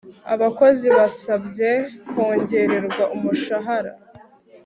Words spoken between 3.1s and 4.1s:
umushahara